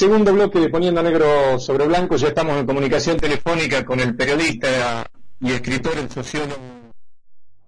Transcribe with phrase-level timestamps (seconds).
[0.00, 5.04] Segundo bloque de Poniendo Negro sobre Blanco, ya estamos en comunicación telefónica con el periodista
[5.38, 6.56] y escritor, el sociólogo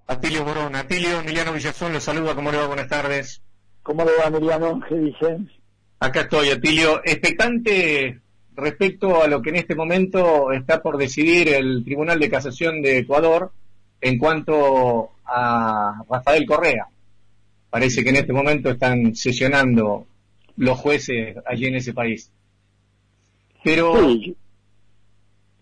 [0.06, 0.74] Atilio Borón.
[0.74, 2.68] Atilio, Emiliano Villazón, lo saluda, ¿cómo le va?
[2.68, 3.42] Buenas tardes.
[3.82, 4.80] ¿Cómo le va, Emiliano?
[4.88, 5.50] ¿Qué dicen?
[6.00, 7.02] Acá estoy, Atilio.
[7.04, 8.18] Expectante
[8.54, 12.96] respecto a lo que en este momento está por decidir el Tribunal de Casación de
[12.96, 13.52] Ecuador
[14.00, 16.86] en cuanto a Rafael Correa.
[17.68, 20.06] Parece que en este momento están sesionando
[20.56, 22.32] los jueces allí en ese país.
[23.62, 23.94] Pero...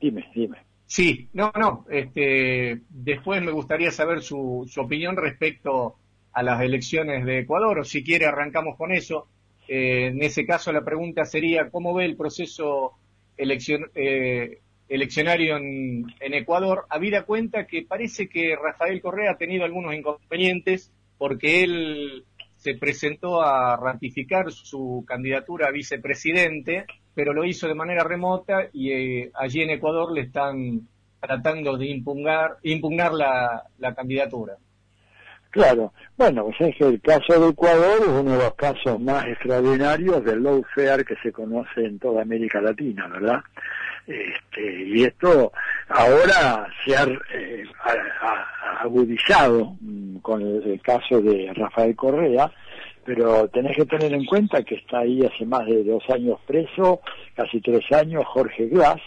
[0.01, 0.57] Dime, dime.
[0.87, 1.87] Sí, no, no.
[1.91, 5.97] Este, después me gustaría saber su, su opinión respecto
[6.33, 9.29] a las elecciones de Ecuador, o si quiere arrancamos con eso.
[9.69, 12.95] Eh, en ese caso la pregunta sería, ¿cómo ve el proceso
[13.37, 16.87] eleccion, eh, eleccionario en, en, Ecuador?
[16.89, 22.25] Habida cuenta que parece que Rafael Correa ha tenido algunos inconvenientes porque él
[22.61, 28.93] se presentó a ratificar su candidatura a vicepresidente, pero lo hizo de manera remota y
[28.93, 30.87] eh, allí en Ecuador le están
[31.19, 34.57] tratando de impugnar, impugnar la, la candidatura.
[35.49, 39.27] Claro, bueno, pues es que el caso de Ecuador es uno de los casos más
[39.27, 43.41] extraordinarios del lawfare que se conoce en toda América Latina, ¿verdad?
[44.07, 45.53] Este, y esto
[45.89, 47.65] ahora se ha, eh,
[48.81, 52.51] agudizado mm, con el, caso de Rafael Correa,
[53.05, 57.01] pero tenés que tener en cuenta que está ahí hace más de dos años preso,
[57.35, 59.01] casi tres años, Jorge Glass,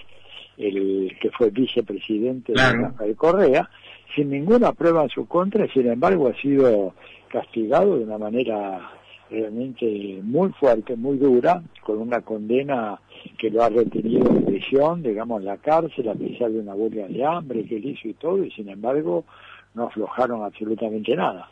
[0.58, 3.70] el que fue vicepresidente de Rafael Correa,
[4.16, 6.94] sin ninguna prueba en su contra, y sin embargo ha sido
[7.30, 8.92] castigado de una manera
[9.34, 13.00] realmente muy fuerte, muy dura, con una condena
[13.38, 17.08] que lo ha retenido en prisión, digamos, en la cárcel, a pesar de una huelga
[17.08, 19.26] de hambre que él hizo y todo, y sin embargo
[19.74, 21.50] no aflojaron absolutamente nada.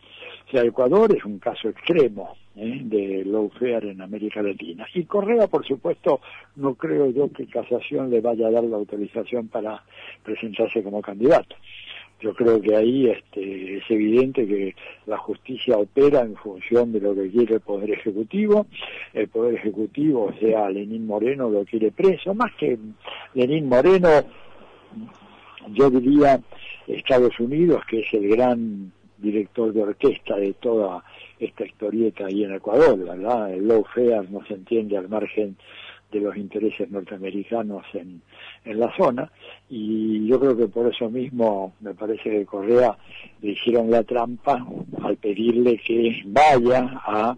[0.47, 2.81] O sea, Ecuador es un caso extremo ¿eh?
[2.83, 4.85] de lawfare en América Latina.
[4.93, 6.19] Y Correa, por supuesto,
[6.57, 9.83] no creo yo que Casación le vaya a dar la autorización para
[10.23, 11.55] presentarse como candidato.
[12.21, 14.75] Yo creo que ahí este, es evidente que
[15.07, 18.67] la justicia opera en función de lo que quiere el Poder Ejecutivo.
[19.13, 22.33] El Poder Ejecutivo, o sea, Lenín Moreno lo quiere preso.
[22.35, 22.77] Más que
[23.33, 24.09] Lenín Moreno,
[25.69, 26.39] yo diría
[26.87, 31.03] Estados Unidos, que es el gran director de orquesta de toda
[31.39, 33.53] esta historieta ahí en Ecuador, ¿verdad?
[33.53, 35.55] El lawfare no se entiende al margen
[36.11, 38.21] de los intereses norteamericanos en,
[38.65, 39.31] en la zona
[39.69, 42.97] y yo creo que por eso mismo me parece que Correa
[43.41, 44.65] le hicieron la trampa
[45.03, 47.35] al pedirle que vaya a,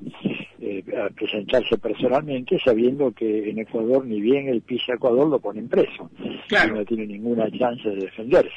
[0.60, 0.84] eh,
[1.16, 6.72] presentarse personalmente sabiendo que en Ecuador ni bien el pisa Ecuador lo ponen preso y
[6.72, 8.52] no tiene ninguna chance de defenderse.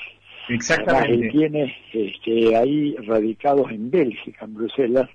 [0.49, 1.09] Exactamente.
[1.09, 5.11] Además, él tiene este, ahí radicados en Bélgica, en Bruselas,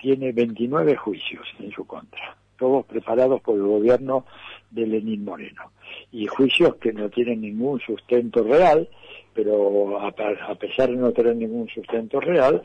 [0.00, 4.26] tiene 29 juicios en su contra todos preparados por el gobierno
[4.70, 5.72] de Lenín Moreno.
[6.12, 8.88] Y juicios que no tienen ningún sustento real,
[9.34, 10.12] pero a,
[10.56, 12.62] pesar de no tener ningún sustento real,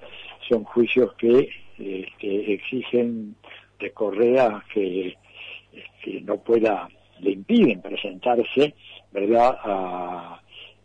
[0.48, 3.36] son juicios que, este, exigen
[3.80, 5.16] de Correa que,
[5.74, 6.90] este, no pueda,
[7.22, 8.76] le impiden presentarse,
[9.12, 9.58] ¿verdad?,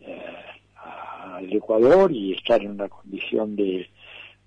[0.01, 0.31] eh,
[1.35, 3.87] al Ecuador y estar en una condición de,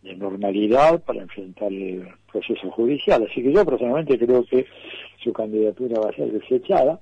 [0.04, 3.26] de normalidad para enfrentar el proceso judicial.
[3.28, 4.66] Así que yo personalmente creo que
[5.22, 7.00] su candidatura va a ser desechada.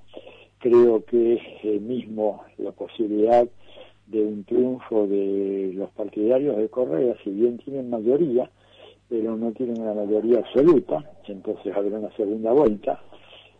[0.59, 1.33] Creo que
[1.63, 3.45] eh, mismo la posibilidad
[4.07, 8.49] de un triunfo de los partidarios de Correa, si bien tienen mayoría,
[9.09, 13.01] pero no tienen una mayoría absoluta, entonces habrá una segunda vuelta.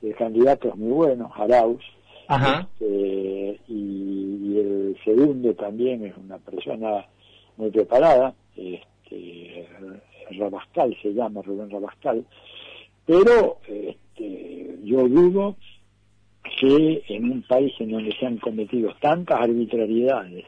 [0.01, 1.83] El candidato es muy bueno, Arauz,
[2.29, 7.05] este, y, el segundo también es una persona
[7.57, 9.67] muy preparada, este, este,
[10.31, 12.25] Rabascal se llama, Rubén Rabascal,
[13.05, 15.55] pero este, yo dudo
[16.59, 20.45] que en un país en donde se han cometido tantas arbitrariedades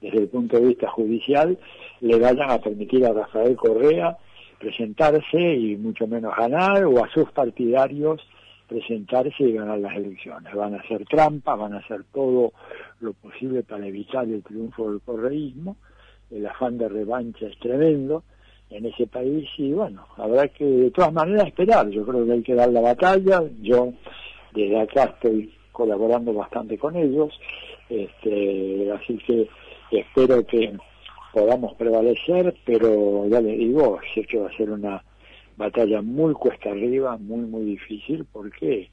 [0.00, 1.58] desde el punto de vista judicial,
[2.00, 4.16] le vayan a permitir a Rafael Correa
[4.58, 8.20] presentarse y mucho menos ganar, o a sus partidarios
[8.66, 10.54] presentarse y ganar las elecciones.
[10.54, 12.52] Van a hacer trampa, van a hacer todo
[13.00, 15.76] lo posible para evitar el triunfo del correísmo,
[16.30, 18.22] el afán de revancha es tremendo
[18.70, 22.42] en ese país y bueno, habrá que de todas maneras esperar, yo creo que hay
[22.42, 23.92] que dar la batalla, yo
[24.54, 27.32] desde acá estoy colaborando bastante con ellos,
[27.88, 29.48] este, así que
[29.90, 30.72] espero que
[31.32, 35.02] podamos prevalecer, pero ya les digo, sé que va a ser una
[35.56, 38.88] batalla muy cuesta arriba, muy muy difícil, porque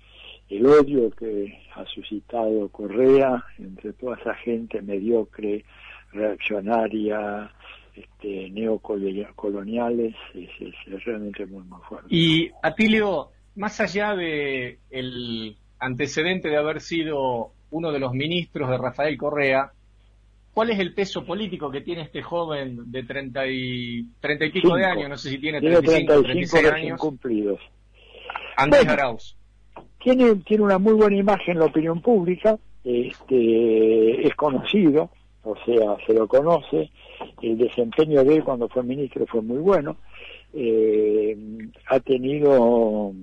[0.49, 5.65] el odio que ha suscitado Correa entre toda esa gente mediocre,
[6.11, 7.51] reaccionaria,
[7.95, 12.07] este, neocoloniales, es, realmente muy, muy fuerte.
[12.09, 18.77] Y Atilio, más allá de el antecedente de haber sido uno de los ministros de
[18.77, 19.71] Rafael Correa,
[20.53, 24.75] ¿cuál es el peso político que tiene este joven de 30 y, 30 y pico
[24.75, 25.09] de años?
[25.09, 26.99] No sé si tiene 35 o 36 años.
[26.99, 27.59] cumplidos.
[28.55, 29.37] Andrés Arauz.
[29.99, 35.09] Tiene, tiene una muy buena imagen en la opinión pública, este, es conocido,
[35.47, 36.89] o sea, se lo conoce,
[37.41, 39.97] el desempeño de él cuando fue ministro fue muy bueno,
[40.53, 41.37] eh,
[41.87, 43.13] ha tenido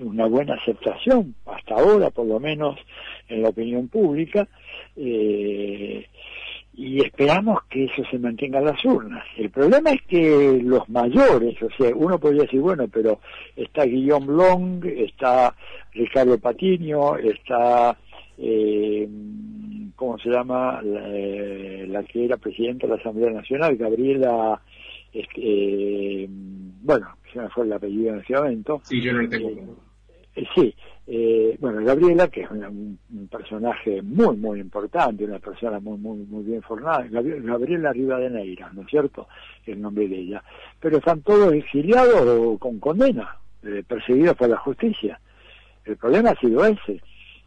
[0.00, 2.78] una buena aceptación, hasta ahora por lo menos
[3.28, 4.48] en la opinión pública,
[4.96, 6.06] eh,
[6.76, 9.24] y esperamos que eso se mantenga en las urnas.
[9.36, 13.20] El problema es que los mayores, o sea, uno podría decir, bueno, pero
[13.54, 15.54] está Guillaume Long, está
[15.92, 17.96] Ricardo Patiño, está,
[18.38, 19.08] eh,
[19.96, 20.80] ¿cómo se llama?
[20.82, 21.08] La,
[21.86, 24.60] la, que era presidenta de la Asamblea Nacional, Gabriela,
[25.12, 28.80] este, bueno, se me fue el apellido en ese momento.
[28.84, 29.48] Sí, yo no lo tengo.
[29.48, 29.64] Eh,
[30.36, 30.74] eh, sí,
[31.06, 32.98] eh, bueno, Gabriela, que es un,
[33.30, 38.88] personaje muy, muy importante, una persona muy, muy, muy bien formada, Gabriela Rivadeneira, ¿no es
[38.88, 39.28] cierto?
[39.66, 40.42] El nombre de ella.
[40.80, 45.20] Pero están todos exiliados con condena, eh, perseguidos por la justicia.
[45.84, 47.00] El problema ha sido ese.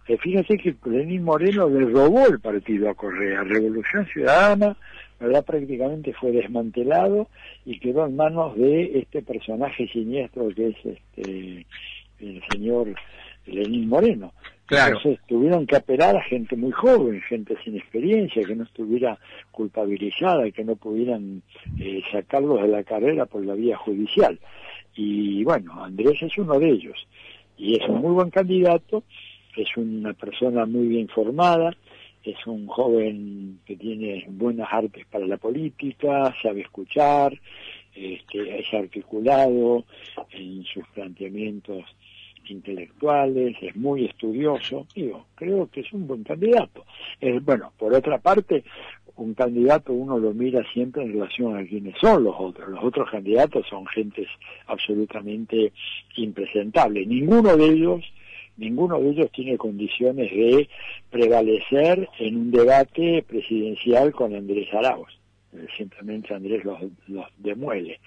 [0.08, 3.44] Eh, fíjense que Lenín Moreno le robó el partido a Correa.
[3.44, 4.78] Revolución Ciudadana,
[5.20, 5.44] ¿verdad?
[5.46, 7.28] Prácticamente fue desmantelado
[7.66, 11.66] y quedó en manos de este personaje siniestro que es este
[12.20, 12.94] el señor
[13.46, 14.34] Lenín Moreno.
[14.66, 14.98] Claro.
[14.98, 19.18] Entonces tuvieron que apelar a gente muy joven, gente sin experiencia, que no estuviera
[19.52, 21.42] culpabilizada y que no pudieran
[21.80, 24.38] eh, sacarlos de la carrera por la vía judicial.
[24.94, 27.08] Y bueno, Andrés es uno de ellos.
[27.58, 29.04] Y es un muy buen candidato,
[29.58, 31.76] es una persona muy bien formada,
[32.24, 37.40] es un joven que tiene buenas artes para la política, sabe escuchar,
[37.96, 39.86] este, es articulado
[40.32, 41.84] en sus planteamientos
[42.50, 46.86] intelectuales, es muy estudioso, digo, creo que es un buen candidato.
[47.42, 48.64] bueno, por otra parte,
[49.18, 52.70] un candidato uno lo mira siempre en relación a quienes son los otros.
[52.70, 54.28] Los otros candidatos son gentes
[54.68, 55.74] absolutamente
[56.16, 57.08] impresentables.
[57.08, 58.06] Ninguno de ellos,
[58.58, 60.68] ninguno de ellos tiene condiciones de
[61.10, 65.10] prevalecer en un debate presidencial con Andrés Arauz.
[65.54, 68.00] Eh, simplemente Andrés los, los demuele,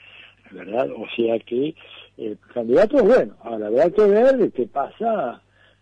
[0.50, 0.88] ¿verdad?
[0.90, 1.74] O sea que
[2.18, 3.34] el candidato es bueno.
[3.42, 5.40] Ahora habrá que ver qué pasa,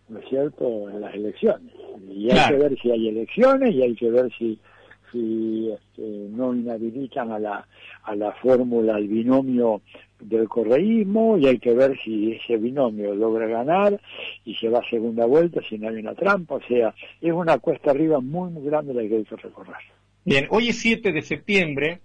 [0.09, 1.73] ¿no es cierto?, en las elecciones.
[2.09, 4.59] Y hay que ver si hay elecciones y hay que ver si
[5.13, 7.67] si este, no inhabilitan a la
[8.09, 9.83] a la fórmula, al binomio
[10.19, 14.01] del correísmo y hay que ver si ese binomio logra ganar
[14.45, 16.57] y se va a segunda vuelta si no hay una trampa.
[16.57, 19.77] O sea, es una cuesta arriba muy, muy grande la que hay que recorrer.
[20.25, 22.01] Bien, hoy es 7 de septiembre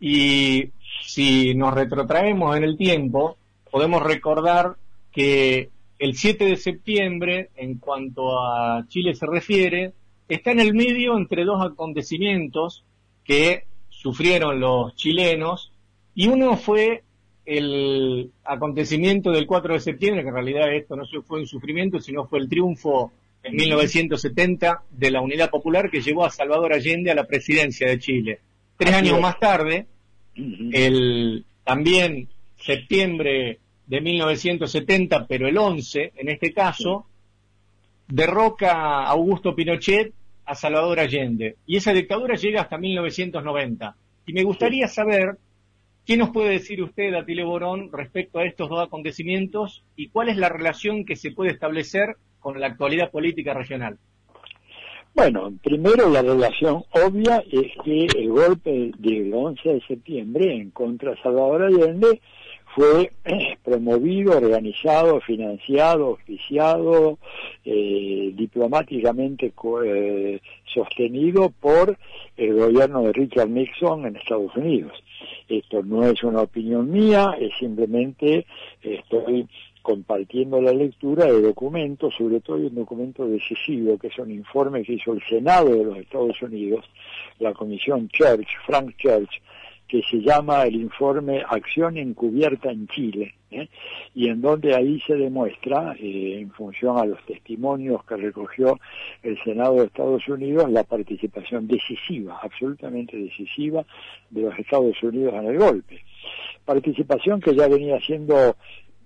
[0.00, 0.70] y
[1.02, 3.36] si nos retrotraemos en el tiempo,
[3.70, 4.74] podemos recordar
[5.12, 9.92] que el 7 de septiembre, en cuanto a Chile se refiere,
[10.28, 12.84] está en el medio entre dos acontecimientos
[13.24, 15.72] que sufrieron los chilenos
[16.14, 17.02] y uno fue
[17.44, 22.26] el acontecimiento del 4 de septiembre, que en realidad esto no fue un sufrimiento, sino
[22.26, 23.12] fue el triunfo
[23.42, 27.98] en 1970 de la Unidad Popular que llevó a Salvador Allende a la presidencia de
[27.98, 28.40] Chile.
[28.78, 29.86] Tres años más tarde,
[30.34, 37.06] el también septiembre de 1970, pero el 11, en este caso,
[38.08, 40.12] derroca a Augusto Pinochet
[40.46, 41.56] a Salvador Allende.
[41.66, 43.96] Y esa dictadura llega hasta 1990.
[44.26, 45.36] Y me gustaría saber
[46.06, 50.36] qué nos puede decir usted, Atile Borón, respecto a estos dos acontecimientos y cuál es
[50.36, 53.98] la relación que se puede establecer con la actualidad política regional.
[55.14, 61.12] Bueno, primero la relación obvia es que el golpe del 11 de septiembre en contra
[61.12, 62.20] de Salvador Allende
[62.74, 67.18] fue eh, promovido, organizado, financiado, oficiado,
[67.64, 69.52] eh, diplomáticamente
[69.84, 70.40] eh,
[70.72, 71.96] sostenido por
[72.36, 74.92] el gobierno de Richard Nixon en Estados Unidos.
[75.48, 78.46] Esto no es una opinión mía, es simplemente
[78.82, 79.46] estoy
[79.82, 84.94] compartiendo la lectura de documentos, sobre todo un documento decisivo, que es un informe que
[84.94, 86.84] hizo el Senado de los Estados Unidos,
[87.38, 89.42] la Comisión Church, Frank Church,
[89.88, 93.68] que se llama el informe Acción Encubierta en Chile, ¿eh?
[94.14, 98.78] y en donde ahí se demuestra, eh, en función a los testimonios que recogió
[99.22, 103.84] el Senado de Estados Unidos, la participación decisiva, absolutamente decisiva,
[104.30, 106.02] de los Estados Unidos en el golpe.
[106.64, 108.56] Participación que ya venía siendo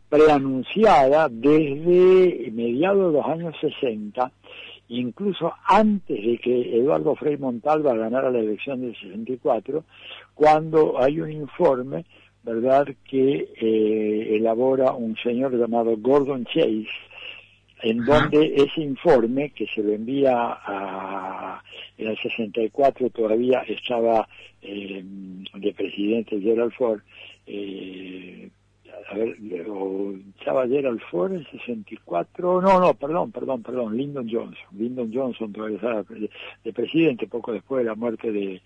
[0.09, 4.33] preanunciada desde mediados de los años 60,
[4.89, 9.85] incluso antes de que Eduardo Frei Montalva ganara la elección del 64,
[10.35, 12.05] cuando hay un informe,
[12.43, 16.87] ¿verdad?, que eh, elabora un señor llamado Gordon Chase,
[17.83, 21.63] en donde ese informe que se lo envía a,
[21.97, 24.27] en el 64 todavía estaba
[24.63, 25.03] eh,
[25.55, 27.01] de presidente Gerald Ford,
[27.47, 28.49] eh,
[29.11, 29.37] a ver,
[29.71, 35.51] o estaba Gerald Ford en 64, no, no, perdón, perdón, perdón, Lyndon Johnson, Lyndon Johnson
[35.51, 36.05] todavía estaba
[36.63, 38.61] de presidente poco después de la muerte de,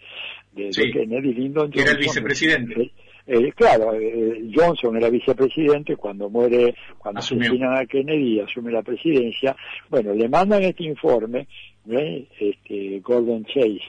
[0.52, 1.82] de, Kennedy, Lyndon Johnson.
[1.82, 2.92] Era el vicepresidente.
[3.24, 8.82] Eh, claro, eh, Johnson era vicepresidente cuando muere, cuando asesinan a Kennedy y asume la
[8.82, 9.54] presidencia.
[9.88, 11.46] Bueno, le mandan este informe,
[11.90, 12.26] ¿eh?
[12.38, 13.82] este, Gordon Chase,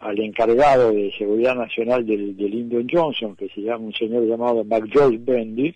[0.00, 4.64] al encargado de seguridad nacional del, de Lyndon Johnson, que se llama un señor llamado
[4.64, 5.74] McGeorge Bendy,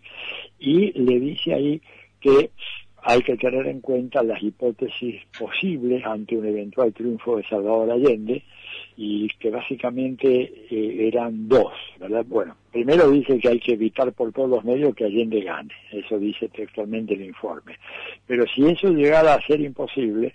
[0.59, 1.81] y le dice ahí
[2.21, 2.50] que
[3.02, 8.43] hay que tener en cuenta las hipótesis posibles ante un eventual triunfo de Salvador Allende,
[8.97, 12.25] y que básicamente eh, eran dos, ¿verdad?
[12.28, 16.19] Bueno, primero dice que hay que evitar por todos los medios que Allende gane, eso
[16.19, 17.76] dice textualmente el informe.
[18.26, 20.33] Pero si eso llegara a ser imposible,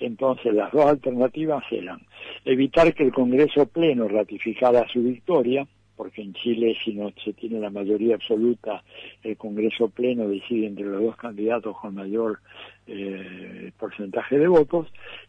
[0.00, 2.00] entonces las dos alternativas eran
[2.44, 5.66] evitar que el Congreso Pleno ratificara su victoria,
[5.96, 8.82] porque en Chile si no se tiene la mayoría absoluta,
[9.22, 12.40] el Congreso Pleno decide entre los dos candidatos con mayor
[12.86, 14.88] eh, porcentaje de votos,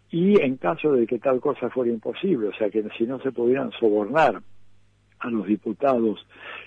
[0.10, 3.32] y en caso de que tal cosa fuera imposible, o sea que si no se
[3.32, 4.42] pudieran sobornar
[5.20, 6.26] a los diputados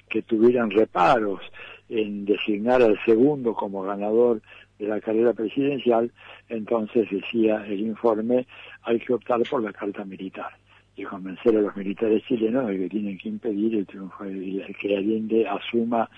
[0.08, 1.40] que tuvieran reparos
[1.88, 4.40] en designar al segundo como ganador
[4.78, 6.10] de la carrera presidencial,
[6.48, 8.46] entonces decía el informe,
[8.82, 10.50] hay que optar por la carta militar
[10.96, 14.96] y convencer a los militares chilenos de que tienen que impedir el triunfo de que
[14.96, 16.08] Allende asuma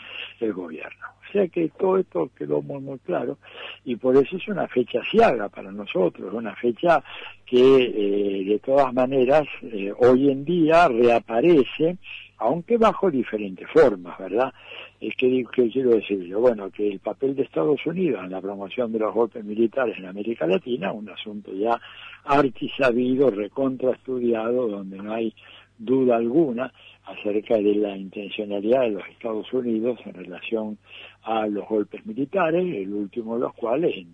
[0.40, 1.15] el gobierno.
[1.28, 3.38] O sea que todo esto quedó muy muy claro
[3.85, 7.02] y por eso es una fecha ciaga para nosotros, una fecha
[7.45, 11.97] que eh, de todas maneras eh, hoy en día reaparece,
[12.38, 14.52] aunque bajo diferentes formas, ¿verdad?
[15.00, 18.92] Es que, quiero decir yo, bueno, que el papel de Estados Unidos en la promoción
[18.92, 21.78] de los golpes militares en América Latina, un asunto ya
[22.25, 25.35] archisabido, recontraestudiado, donde no hay
[25.78, 26.73] duda alguna
[27.06, 30.78] acerca de la intencionalidad de los Estados Unidos en relación
[31.22, 34.06] a los golpes militares, el último de los cuales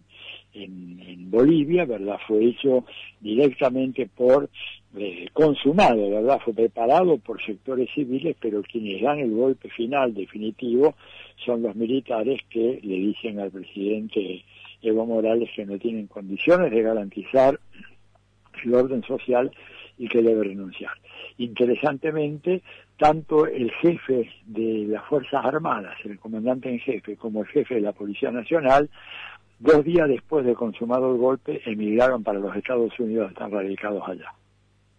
[0.55, 2.19] en, Bolivia, ¿verdad?
[2.27, 2.85] Fue hecho
[3.21, 4.51] directamente por,
[4.95, 6.41] eh, consumado, ¿verdad?
[6.45, 10.95] Fue preparado por sectores civiles, pero quienes dan el golpe final definitivo
[11.43, 14.45] son los militares que le dicen al presidente
[14.83, 17.59] Evo Morales que no tienen condiciones de garantizar
[18.63, 19.51] el orden social
[19.97, 20.93] y que debe renunciar.
[21.39, 22.63] Interesantemente,
[22.99, 27.81] tanto el jefe de las Fuerzas Armadas, el comandante en jefe, como el jefe de
[27.81, 28.91] la Policía Nacional,
[29.59, 34.33] dos días después de consumado el golpe, emigraron para los Estados Unidos, están radicados allá.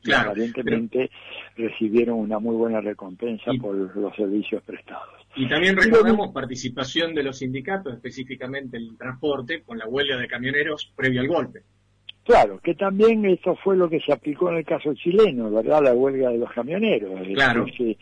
[0.02, 1.10] Claro, aparentemente
[1.56, 5.24] recibieron una muy buena recompensa por los servicios prestados.
[5.36, 10.92] Y también recordemos participación de los sindicatos, específicamente el transporte, con la huelga de camioneros
[10.96, 11.64] previo al golpe.
[12.24, 15.84] Claro, que también esto fue lo que se aplicó en el caso chileno, ¿verdad?
[15.84, 17.22] La huelga de los camioneros.
[17.34, 17.66] Claro.
[17.66, 17.98] Que,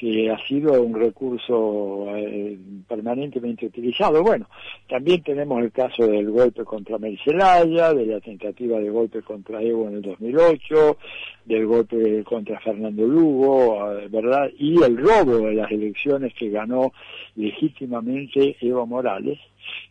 [0.00, 2.58] que ha sido un recurso eh,
[2.88, 4.22] permanentemente utilizado.
[4.22, 4.48] Bueno,
[4.88, 9.88] también tenemos el caso del golpe contra Mercelaya, de la tentativa de golpe contra Evo
[9.88, 10.96] en el 2008,
[11.44, 14.50] del golpe contra Fernando Lugo, eh, ¿verdad?
[14.58, 16.94] Y el robo de las elecciones que ganó
[17.36, 19.38] legítimamente Evo Morales,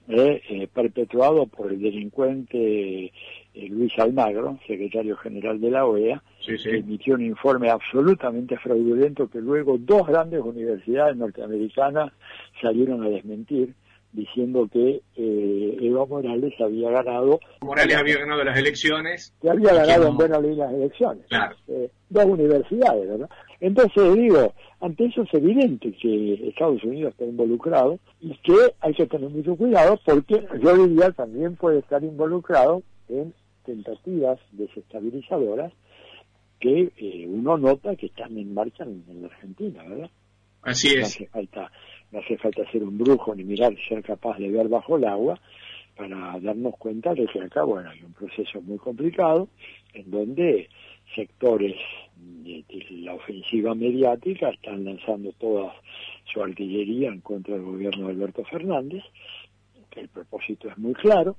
[0.08, 3.12] eh, perpetuado por el delincuente
[3.54, 6.22] eh, Luis Almagro, secretario general de la OEA,
[6.66, 12.12] emitió un informe absolutamente fraudulento que luego dos grandes universidades norteamericanas
[12.62, 13.74] salieron a desmentir
[14.12, 17.40] diciendo que eh, Evo Morales había ganado.
[17.62, 19.34] Morales había ganado las elecciones.
[19.42, 21.26] Que había ganado en buena ley las elecciones.
[21.68, 23.30] Eh, dos universidades, ¿verdad?
[23.62, 29.06] Entonces digo, ante eso es evidente que Estados Unidos está involucrado y que hay que
[29.06, 33.34] tener mucho cuidado porque yo diría también puede estar involucrado en
[33.66, 35.74] tentativas desestabilizadoras
[36.60, 40.10] que eh, uno nota que están en marcha en, la Argentina, ¿verdad?
[40.62, 41.00] Así es.
[41.00, 41.72] No hace falta,
[42.12, 45.40] no hace falta ser un brujo ni mirar ser capaz de ver bajo el agua
[46.00, 49.50] para darnos cuenta de que acá, bueno, hay un proceso muy complicado
[49.94, 50.70] en donde
[51.14, 51.76] sectores
[52.16, 55.74] de, la ofensiva mediática están lanzando toda
[56.32, 59.04] su artillería en contra del gobierno de Alberto Fernández,
[59.90, 61.36] que el propósito es muy claro,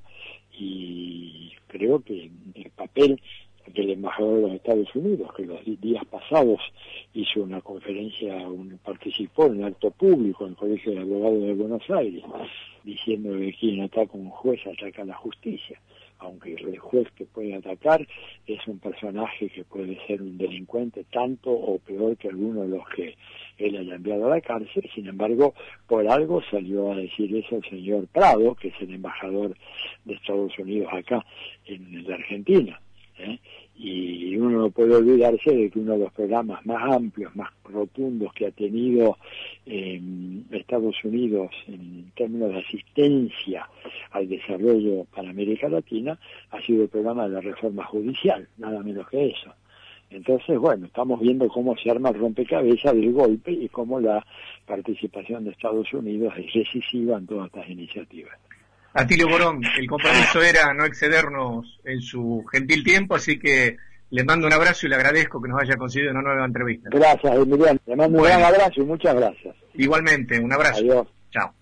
[0.53, 3.19] y creo que el papel
[3.75, 6.61] del embajador de los Estados Unidos, que los días pasados
[7.15, 11.55] hizo una conferencia, un, participó en un acto público en el Colegio de Abogados de
[11.55, 12.25] Buenos Aires,
[12.85, 15.81] diciendo que quien ataca a un juez ataca a la justicia,
[16.21, 18.07] aunque el juez que puede atacar
[18.47, 22.89] es un personaje que puede ser un delincuente tanto o peor que alguno de los
[22.91, 23.17] que
[23.59, 25.55] él haya enviado a la cárcel, sin embargo,
[25.87, 29.57] por algo salió a decir eso el señor Prado, que es el embajador
[30.05, 31.25] de Estados Unidos acá
[31.67, 32.81] en la Argentina.
[33.19, 33.39] ¿eh?
[33.83, 38.31] Y uno no puede olvidarse de que uno de los programas más amplios, más rotundos
[38.35, 39.17] que ha tenido
[40.51, 43.67] Estados Unidos en términos de asistencia
[44.11, 46.19] al desarrollo para América Latina
[46.51, 49.51] ha sido el programa de la reforma judicial, nada menos que eso.
[50.11, 54.27] Entonces, bueno, estamos viendo cómo se arma el rompecabezas del golpe y cómo la
[54.67, 58.37] participación de Estados Unidos es decisiva en todas estas iniciativas.
[58.95, 63.77] Atilio Borón, el compromiso era no excedernos en su gentil tiempo, así que
[64.11, 66.91] le mando un abrazo y le agradezco que nos haya concedido una nueva entrevista.
[66.93, 67.79] Gracias, Emiliano.
[67.87, 69.55] Le mando un gran abrazo y muchas gracias.
[69.75, 70.81] Igualmente, un abrazo.
[70.81, 71.07] Adiós.
[71.31, 71.55] Chao.